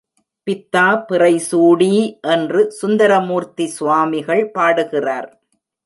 [0.47, 1.91] பித்தா பிறைசூடீ
[2.35, 5.29] என்று சுந்தரமூர்த்தி சுவாமிகள் பாடுகிறார்.